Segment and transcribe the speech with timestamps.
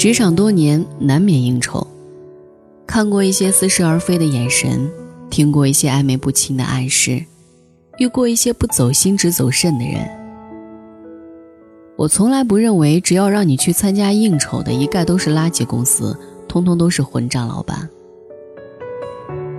[0.00, 1.86] 职场多年，难免应酬，
[2.86, 4.90] 看过一些似是而非的眼神，
[5.28, 7.22] 听过一些暧昧不清的暗示，
[7.98, 10.08] 遇过一些不走心只走肾的人。
[11.98, 17.86] 我从来不认为，只要让你去参加应酬的，一概都是垃圾公司，通通都是混账老板。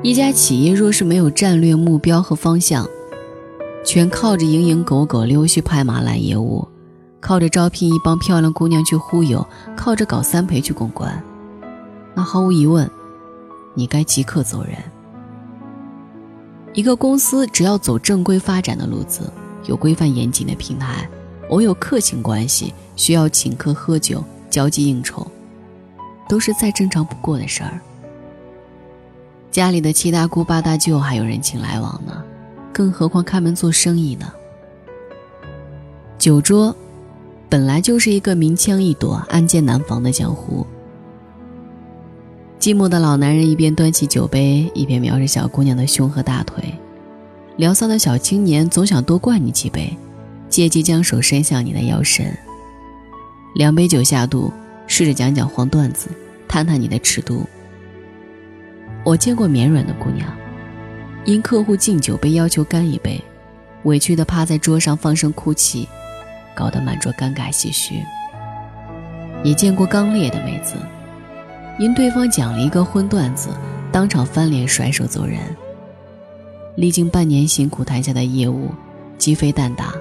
[0.02, 2.90] 一家企业若是没有战略目标和方向，
[3.86, 6.68] 全靠着蝇营狗苟、溜须拍马揽业务，
[7.22, 11.24] 靠着招聘一帮漂亮姑娘去忽悠，靠着搞三陪去公关，
[12.16, 12.90] 那毫无疑问，
[13.76, 14.74] 你该即刻走人。
[16.74, 19.32] 一个公司只要走正规发展的路子，
[19.66, 21.08] 有规范严谨的平台，
[21.50, 25.26] 偶有客情关系，需要请客喝酒、交际应酬，
[26.28, 27.80] 都是再正常不过的事儿。
[29.52, 32.24] 家里的七大姑八大舅还有人情来往呢。
[32.74, 34.32] 更何况开门做生意呢？
[36.18, 36.74] 酒桌
[37.52, 40.66] 本来就是一个明枪易躲、暗箭难防的江湖。
[42.58, 46.64] 寂寞的老男人一边端起酒杯，一边瞄着小姑娘的胸和大腿；
[47.58, 49.94] 聊骚的小青年总想多灌你几杯，
[50.48, 52.26] 借机将手伸向你的腰身。
[53.56, 54.50] 两杯酒下肚，
[54.88, 56.08] 试着讲讲黄段子，
[56.48, 57.46] 探探你的尺度。
[59.04, 60.26] 我见过绵软的姑娘。
[61.26, 63.22] 因客户敬酒被要求干一杯，
[63.84, 65.86] 委屈的趴在桌上放声哭泣，
[66.56, 68.04] 搞得满桌尴尬唏嘘。
[69.44, 70.76] 也见过刚烈的妹子，
[71.80, 73.50] 因对方讲了一个荤段子，
[73.92, 75.40] 当场翻脸甩手走人。
[76.76, 78.70] 历经半年辛苦谈下的业务，
[79.18, 79.94] 鸡飞蛋打，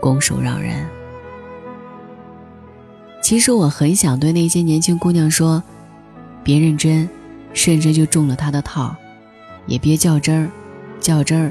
[0.00, 0.86] 拱手让人。
[3.22, 5.62] 其实我很想对那些年轻姑娘说：
[6.42, 7.08] 别认真，
[7.52, 8.94] 甚至就中了他的套。
[9.66, 10.50] 也别较真儿，
[11.00, 11.50] 较真儿，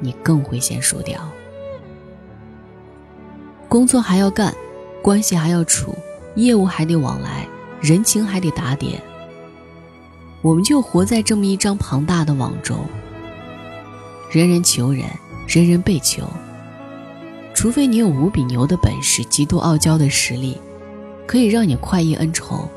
[0.00, 1.18] 你更会先输掉。
[3.74, 4.54] 工作还要干，
[5.02, 5.92] 关系还要处，
[6.36, 7.44] 业务还得往来，
[7.80, 9.02] 人情还得打点。
[10.42, 12.78] 我们就活在这么一张庞大的网中，
[14.30, 15.04] 人人求人，
[15.48, 16.22] 人人被求。
[17.52, 20.56] 除非你有无比牛的本事，极度傲娇的实力，
[21.26, 22.68] 可以让你快意恩仇。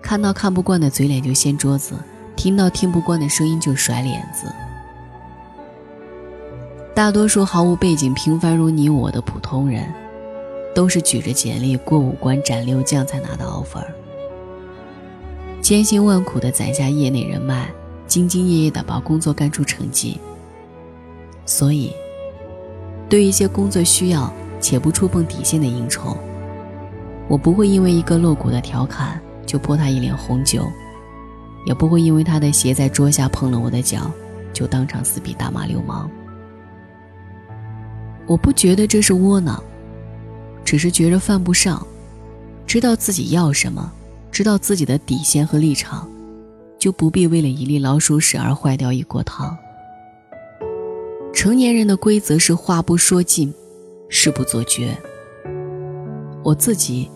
[0.00, 1.92] 看到看不惯的嘴脸就掀桌子。
[2.34, 4.50] 听到听不惯的声音就甩脸子。
[6.96, 9.86] 大多数毫无背景、平凡如你我的普通人，
[10.74, 13.84] 都是举着简历过五关斩六将才拿到 offer，
[15.60, 17.68] 千辛万苦的攒下业内人脉，
[18.08, 20.18] 兢兢业业的把工作干出成绩。
[21.44, 21.92] 所以，
[23.10, 26.16] 对一些工作需要且不触碰底线的应酬，
[27.28, 30.66] 我不会因为一个露骨的调侃就泼他一脸红酒。
[31.66, 34.10] 也不会因为他的鞋在桌下碰了我的脚，
[34.54, 36.10] 就当场撕逼大骂流氓。
[38.26, 39.62] 我不觉得这是窝囊，
[40.64, 41.84] 只是觉着犯不上。
[42.66, 43.92] 知道自己要什么，
[44.32, 46.08] 知道自己的底线和立场，
[46.78, 49.56] 就不必为了一粒老鼠屎而坏掉一锅汤。
[51.32, 53.54] 成年人的规则是话不说尽，
[54.08, 54.96] 事不做绝。
[56.42, 57.08] 我自己，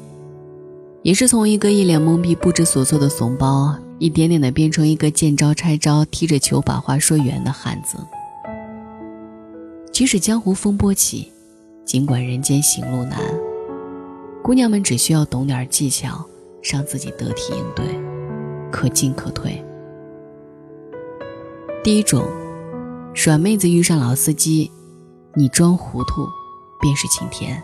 [1.02, 3.76] 也是从一个一脸懵逼、不知所措的怂包。
[3.98, 7.98] 一点点的变成一个见招拆招、踢着球把话说圆的汉子。
[10.00, 11.30] 即使江湖风波起，
[11.84, 13.20] 尽管人间行路难，
[14.42, 16.24] 姑娘们只需要懂点技巧，
[16.62, 17.84] 让自己得体应对，
[18.72, 19.62] 可进可退。
[21.84, 22.24] 第一种，
[23.12, 24.70] 耍妹子遇上老司机，
[25.34, 26.26] 你装糊涂，
[26.80, 27.62] 便是晴天。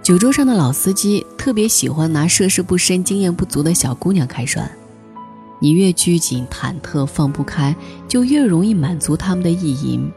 [0.00, 4.70] 酒桌上的老司机特别喜欢拿涉世不深、经验不足的小姑娘开涮，
[5.62, 7.74] 你越拘谨、忐忑、放不开，
[8.08, 10.10] 就越容易满足他们的意淫。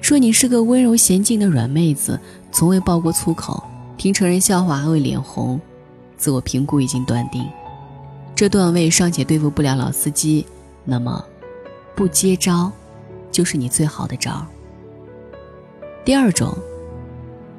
[0.00, 2.18] 说你是个温柔娴静的软妹子，
[2.50, 3.62] 从未爆过粗口，
[3.96, 5.60] 听成人笑话还会脸红，
[6.16, 7.46] 自我评估已经断定，
[8.34, 10.44] 这段位尚且对付不了老司机，
[10.84, 11.24] 那么，
[11.94, 12.72] 不接招，
[13.30, 14.44] 就是你最好的招。
[16.04, 16.52] 第二种。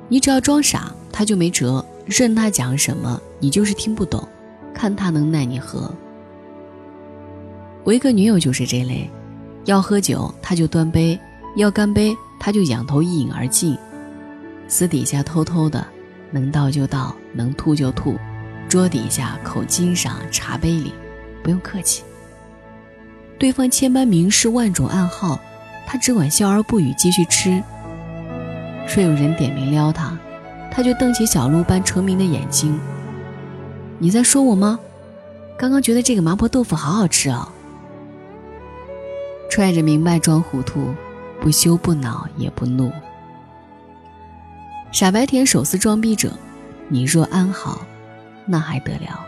[0.10, 1.86] 你只要装傻，他就没辙。
[2.06, 4.26] 任他讲什么，你就是听不懂，
[4.74, 5.94] 看他能奈你何。
[7.88, 9.10] 我一个女友就是这类，
[9.64, 11.18] 要喝酒他就端杯，
[11.56, 13.78] 要干杯他就仰头一饮而尽，
[14.68, 15.88] 私底下偷偷的，
[16.30, 18.18] 能倒就倒，能吐就吐，
[18.68, 20.92] 桌底下、口巾上、茶杯里，
[21.42, 22.04] 不用客气。
[23.40, 25.40] 对方千般明示，万种暗号，
[25.86, 27.64] 他只管笑而不语，继续吃。
[28.94, 30.20] 若有人点名撩他，
[30.70, 32.78] 他就瞪起小鹿般澄明的眼睛。
[33.98, 34.78] 你在说我吗？
[35.58, 37.48] 刚刚觉得这个麻婆豆腐好好吃哦。
[39.58, 40.94] 揣着明白装糊涂，
[41.42, 42.92] 不羞不恼也不怒。
[44.92, 46.32] 傻白甜手撕装逼者，
[46.90, 47.84] 你若安好，
[48.46, 49.20] 那还得了。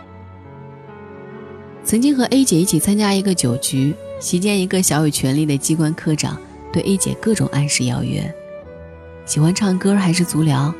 [1.83, 6.39] 曾经和 A 姐一起参加一个酒局，席间一个小有权力的机关科长
[6.71, 8.31] 对 A 姐各种暗示邀约，
[9.25, 10.71] 喜欢唱歌还是足疗，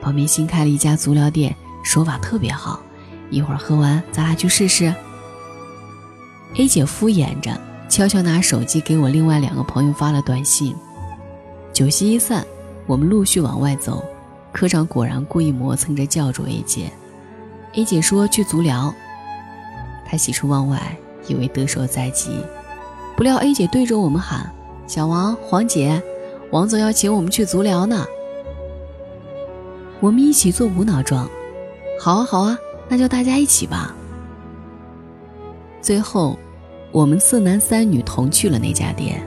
[0.00, 1.54] 旁边新开了一家足疗店，
[1.84, 2.80] 手法特别好，
[3.28, 4.94] 一会儿喝完咱俩去试试。
[6.54, 7.54] A 姐敷衍着，
[7.94, 10.74] 悄悄拿手机给我另外两个朋友发了短信。
[11.72, 12.44] 酒席一散，
[12.88, 14.04] 我们陆续往外走。
[14.50, 16.90] 科长果然故意磨蹭着叫住 A 姐
[17.74, 18.92] ，A 姐说去足疗。
[20.04, 20.96] 他喜出望外，
[21.28, 22.36] 以为得手在即，
[23.16, 24.52] 不料 A 姐对着我们喊
[24.88, 26.02] ：“小王、黄姐，
[26.50, 28.04] 王总要请我们去足疗呢。”
[30.02, 31.30] 我们一起做无脑状
[32.02, 32.58] ：“好啊，好啊，
[32.88, 33.94] 那就大家一起吧。”
[35.80, 36.36] 最后，
[36.94, 39.20] 我们四男三女同去了那家店。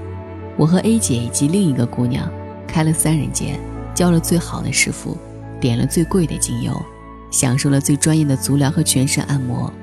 [0.55, 2.31] 我和 A 姐以及另一个姑娘
[2.65, 3.59] 开了三人间。
[3.93, 5.17] 教了最好的师傅，
[5.59, 6.71] 点了最贵的精油，
[7.31, 9.73] 享受了最专业的足疗和全身按摩。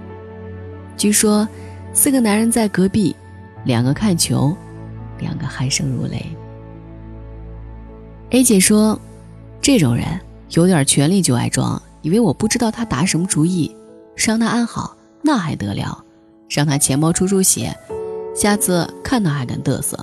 [0.96, 1.46] 据说，
[1.92, 3.14] 四个男人在隔壁，
[3.64, 4.56] 两个看球，
[5.18, 6.24] 两个鼾声如雷。
[8.30, 8.96] A 姐说
[9.60, 10.06] ：“这种人
[10.50, 13.74] 有点权力就爱装，以为我不知道他打什么主意，
[14.14, 16.03] 让他安好那还得了，
[16.48, 17.74] 让他钱包出出血，
[18.34, 19.98] 下次看他还敢嘚瑟，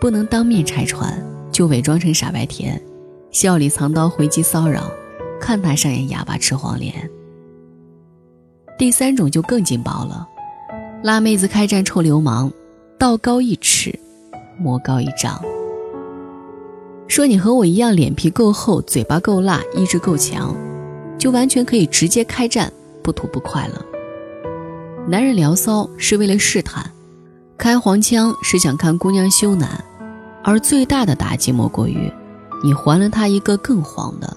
[0.00, 1.12] 不能当面拆穿。”
[1.54, 2.82] 就伪装成傻白甜，
[3.30, 4.90] 笑里藏刀回击骚扰，
[5.40, 6.92] 看他上演哑巴吃黄连。
[8.76, 10.26] 第三种就更劲爆了，
[11.04, 12.50] 辣妹子开战臭流氓，
[12.98, 13.96] 道高一尺，
[14.58, 15.40] 魔高一丈。
[17.06, 20.56] 说你和我一样，脸皮够厚，嘴巴够辣，意志够强，
[21.16, 23.80] 就完全可以直接开战，不吐不快了。
[25.06, 26.90] 男人聊骚是为了试探，
[27.58, 29.84] 开黄腔是想看姑娘羞难。
[30.42, 32.10] 而最大的打击莫过于，
[32.62, 34.34] 你还了他一个更黄的，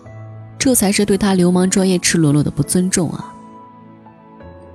[0.60, 3.34] 这才是对他流氓专业赤裸裸的不尊重啊！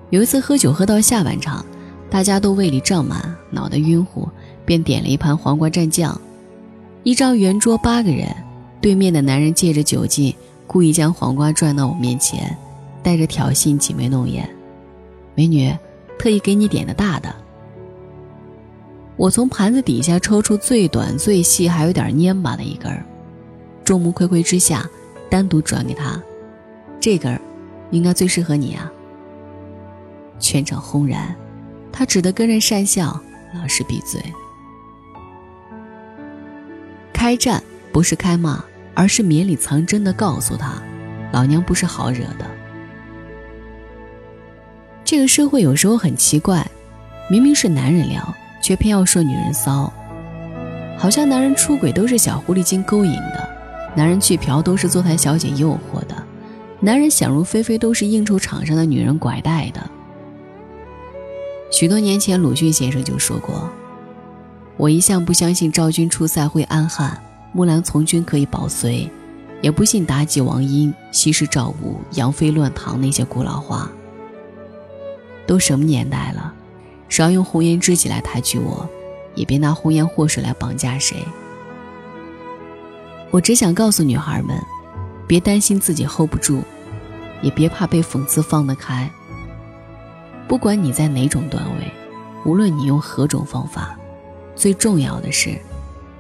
[0.09, 1.63] 有一次喝酒喝到下半场，
[2.09, 4.27] 大家都胃里胀满，脑袋晕乎，
[4.65, 6.19] 便点了一盘黄瓜蘸酱。
[7.03, 8.35] 一张圆桌八个人，
[8.81, 10.35] 对面的男人借着酒劲，
[10.67, 12.57] 故意将黄瓜转到我面前，
[13.03, 14.49] 带着挑衅挤眉弄眼
[15.35, 15.75] ：“美女，
[16.19, 17.35] 特意给你点的大的。”
[19.17, 22.91] 我从盘子底下抽出最短、最细、还有点蔫巴的一根，
[23.85, 24.89] 众目睽睽之下，
[25.31, 26.21] 单独转给他。
[26.99, 27.41] 这根
[27.91, 28.91] 应该最适合你啊！
[30.39, 31.35] 全场轰然，
[31.93, 33.21] 他只得跟人讪笑，
[33.55, 34.21] 老实闭嘴。
[37.13, 37.63] 开战
[37.93, 38.65] 不是开骂，
[38.95, 40.83] 而是绵里藏针的告诉他，
[41.33, 42.47] 老娘不是好惹的。
[45.13, 46.67] 这个社会有时候很奇怪，
[47.29, 48.35] 明明是男人聊。
[48.63, 49.93] 却偏要说女人骚，
[50.97, 53.47] 好像男人出轨都是小狐狸精勾引的，
[53.95, 56.17] 男人去嫖都是坐台小姐诱惑的，
[56.81, 59.83] 男人想入非非都是应酬场上的女人拐带的。
[61.71, 63.69] 许多年前，鲁迅先生就说过
[64.79, 67.23] ：“我一向不相信赵军出塞会安汉，
[67.53, 69.11] 木兰从军可以保隋，
[69.61, 73.91] 也不信妲己、王英、西施、赵武、杨妃乱唐那些古老话。
[75.53, 76.55] 都什么年代了？”
[77.11, 78.89] 少用红颜知己来抬举我，
[79.35, 81.23] 也别拿红颜祸水来绑架谁。
[83.31, 84.59] 我只想告诉女孩们，
[85.27, 86.63] 别担心自己 hold 不住，
[87.43, 89.11] 也别怕被讽刺放得开。
[90.49, 91.93] 不管你在哪种段位，
[92.47, 93.95] 无论你用何种方法，
[94.57, 95.61] 最重要的是，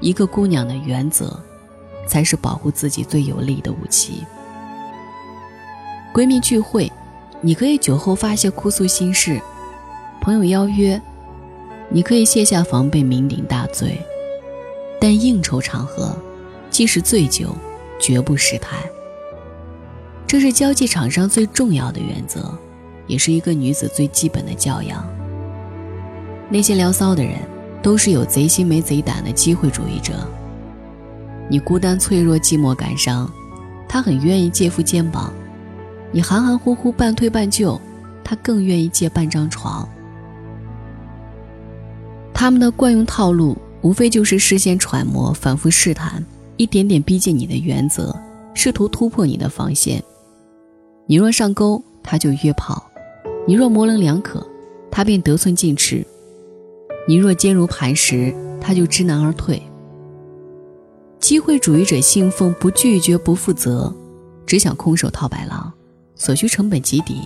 [0.00, 1.40] 一个姑娘的原则，
[2.07, 4.25] 才是保护自己最有力的武器。
[6.12, 6.91] 闺蜜聚会，
[7.44, 9.40] 你可以酒后发泄哭诉心事。
[10.20, 11.00] 朋友邀约，
[11.88, 13.88] 你可以卸下防备，酩酊大醉；
[15.00, 16.16] 但应酬场合，
[16.70, 17.54] 即使醉酒，
[17.99, 18.76] 绝不失态。
[20.25, 22.56] 这是交际场上最重要的原则，
[23.08, 25.04] 也是一个女子最基本的教养。
[26.49, 27.34] 那些聊骚的人，
[27.82, 30.14] 都是有贼心没贼胆的机会主义者。
[31.50, 33.28] 你孤单脆弱、寂寞感伤，
[33.88, 35.32] 他很愿意借副肩膀；
[36.12, 37.81] 你含含糊糊、半推半就，
[38.23, 39.88] 他更愿意借半张床。
[42.35, 46.25] 他们的惯用套路，无非就是事先揣摩、反复试探，
[46.57, 48.14] 一点点逼近你的原则，
[48.52, 50.02] 试图突破你的防线。
[51.07, 52.83] 你若上钩，他就约炮；
[53.47, 54.47] 你若模棱两可，
[54.90, 56.04] 他便得寸进尺；
[57.09, 59.61] 你若坚如磐石，他就知难而退。
[61.21, 63.95] 机会主义者信奉不拒绝、不负责，
[64.45, 65.73] 只想空手套白狼，
[66.23, 67.17] 所需成本极低。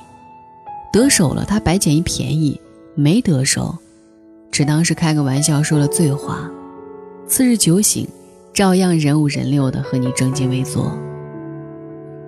[0.91, 2.59] 得手了，他白捡一便宜；
[2.95, 3.77] 没得手。
[4.51, 6.51] 只当是开个玩笑，说了醉话。
[7.27, 8.09] 次日酒醒，
[8.55, 10.91] 照样人五人六的和你正襟危坐。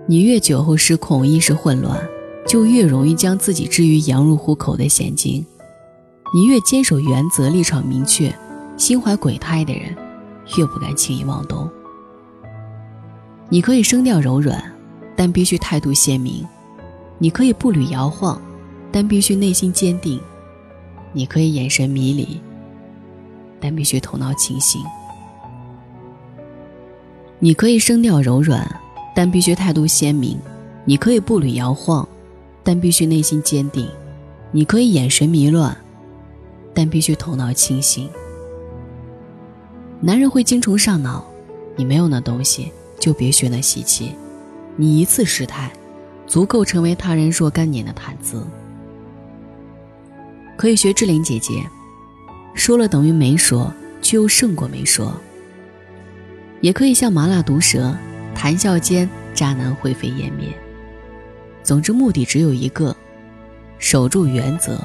[0.06, 1.98] 你越酒后失控、意识混乱，
[2.46, 5.42] 就越容易将自己置于羊入虎口的险境；
[6.34, 8.30] 你越坚守原则、立场明确、
[8.76, 9.96] 心怀鬼胎的人，
[10.58, 11.66] 越不敢轻易妄动。
[13.48, 14.62] 你可以声调柔软，
[15.16, 16.44] 但必须态度鲜明；
[17.18, 18.40] 你可以步履摇晃，
[18.92, 20.18] 但必须内心坚定；
[21.12, 22.40] 你可以眼神迷离，
[23.60, 24.80] 但必须头脑清醒。
[27.40, 28.80] 你可以声调柔软，
[29.14, 30.36] 但必须态度鲜明；
[30.84, 32.06] 你可以步履摇晃，
[32.62, 33.86] 但必须内心坚定；
[34.52, 35.76] 你可以眼神迷乱，
[36.72, 38.08] 但必须头脑清醒。
[40.00, 41.24] 男人会精虫上脑，
[41.74, 42.70] 你没有那东西，
[43.00, 44.12] 就别学那习气。
[44.76, 45.72] 你一次失态，
[46.28, 48.46] 足够成为他人若干年的谈资。
[50.56, 51.64] 可以学志玲姐姐，
[52.54, 55.12] 说了等于没说，却又胜过没说。
[56.60, 57.96] 也可以像麻辣毒蛇，
[58.34, 60.48] 谈笑间渣男灰飞烟灭。
[61.62, 62.94] 总之，目的只有一个：
[63.78, 64.78] 守住原则，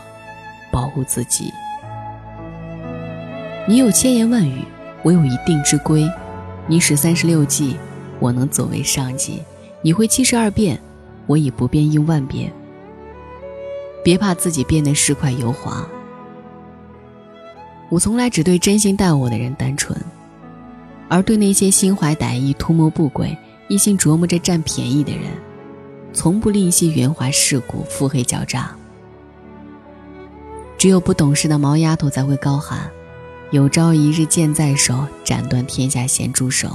[0.71, 1.51] 保护自己。
[3.67, 4.63] 你有千言万语，
[5.01, 6.07] 我有一定之规；
[6.67, 7.75] 你使三十六计，
[8.19, 9.41] 我能走为上计；
[9.81, 10.79] 你会七十二变，
[11.27, 12.51] 我已不变应万变。
[14.03, 15.87] 别怕自己变得市侩油滑，
[17.89, 19.97] 我从来只对真心待我的人单纯。
[21.09, 23.37] 而对那些心怀歹意、图谋不轨、
[23.67, 25.31] 一心琢磨着占便宜的人，
[26.11, 28.75] 从不吝惜圆滑世故、腹黑狡诈。
[30.77, 32.89] 只有不懂事的毛丫头才会高喊
[33.51, 36.69] ：“有朝一日剑在手，斩断天下咸猪手。”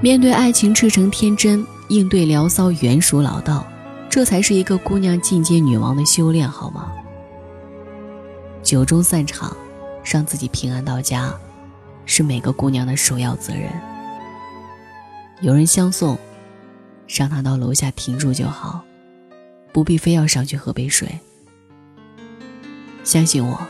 [0.00, 3.66] 面对爱情赤诚天真，应对聊骚圆熟老道，
[4.08, 6.90] 这才是一个姑娘进阶女王的修炼，好吗？
[8.62, 9.54] 酒中散场，
[10.02, 11.34] 让自己平安到家。
[12.04, 13.70] 是每个姑娘的首要责任。
[15.42, 16.18] 有人相送，
[17.06, 18.82] 让她到楼下停住就好，
[19.70, 21.20] 不必非要上去喝杯水。
[23.04, 23.60] 相信我，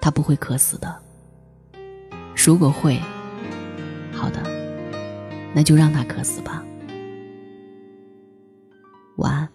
[0.00, 0.94] 她不会渴死的。
[2.34, 3.00] 如果会，
[4.12, 4.42] 好的，
[5.54, 6.62] 那就让她渴死吧。
[9.16, 9.53] 晚安。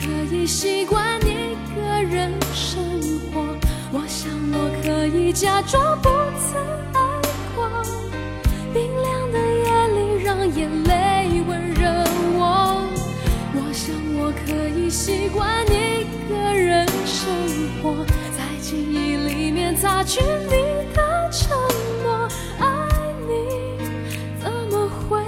[0.00, 2.82] 可以习惯一个人生
[3.32, 3.40] 活，
[3.92, 6.60] 我想我可以假装不曾
[6.94, 7.00] 爱
[7.54, 7.82] 过。
[8.72, 11.88] 冰凉的夜里，让眼泪温热
[12.38, 12.86] 我。
[13.54, 17.28] 我想我可以习惯一个人生
[17.82, 18.04] 活，
[18.36, 19.68] 在记忆里面。
[19.76, 21.56] 擦去你的承
[22.02, 22.28] 诺，
[22.58, 22.66] 爱
[23.28, 23.78] 你
[24.42, 25.22] 怎么会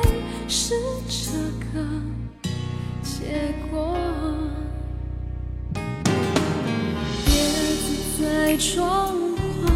[0.49, 0.75] 是
[1.07, 1.31] 这
[1.73, 1.87] 个
[3.01, 4.00] 结果？
[8.51, 9.15] 在窗
[9.63, 9.71] 外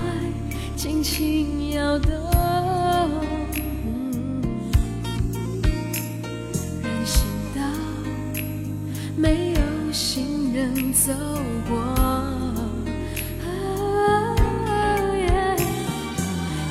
[0.75, 2.11] 轻轻摇动，
[6.83, 7.63] 人行道
[9.17, 11.13] 没有行人走
[11.69, 11.77] 过。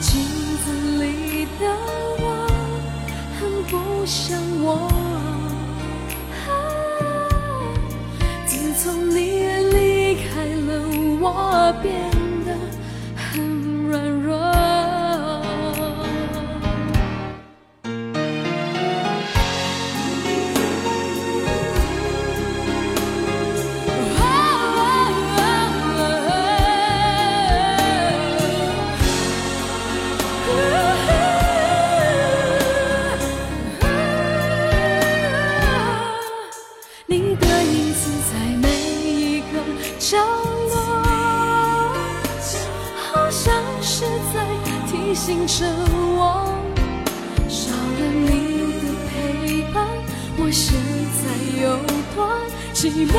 [0.01, 0.19] 镜
[0.65, 1.73] 子里的
[2.19, 2.25] 我，
[3.39, 4.92] 很不像我。
[11.83, 11.91] 变
[12.45, 12.55] 得
[13.15, 14.31] 很软弱，
[37.05, 38.69] 你的影子在每
[39.05, 39.59] 一个
[39.99, 40.52] 角落。
[45.13, 45.63] 提醒着
[46.17, 46.43] 我，
[47.47, 49.85] 少了你的陪伴，
[50.39, 50.49] 我。
[50.51, 50.73] 现
[51.21, 51.21] 在
[51.61, 51.77] 有
[52.15, 52.25] 多
[52.73, 53.13] 寂寞？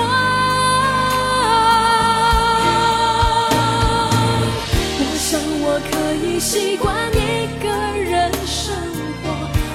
[4.99, 5.93] 我想我可
[6.27, 7.71] 以习惯一个
[8.03, 8.75] 人生
[9.23, 9.31] 活，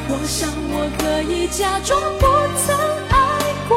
[0.09, 2.25] 我想我可以假装不
[2.67, 2.67] 曾
[3.07, 3.15] 爱
[3.69, 3.71] 过。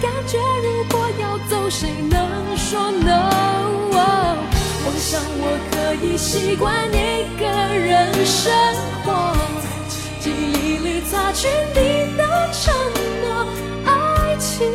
[0.00, 3.37] 感觉如果要走，谁能说 no？
[5.08, 8.52] 我想我可以习惯一个人生
[9.06, 9.34] 活，
[10.20, 12.22] 记忆里擦去你的
[12.52, 12.74] 承
[13.22, 13.26] 诺。
[13.86, 14.68] 爱情